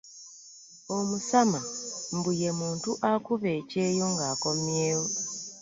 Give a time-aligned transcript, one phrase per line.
[0.97, 1.59] Omusama
[2.15, 5.05] mbu ye muntu akuba ekyeyo ng'akomyewo.